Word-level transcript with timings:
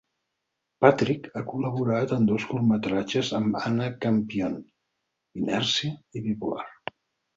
Patrick 0.83 1.27
ha 1.35 1.43
col·laborat 1.49 2.15
en 2.17 2.25
dos 2.31 2.47
curtmetratges 2.53 3.31
amb 3.41 3.59
Anna 3.61 3.91
Campion, 4.07 4.57
"Inèrcia" 5.43 5.93
i 6.15 6.25
"Bipolar". 6.31 6.67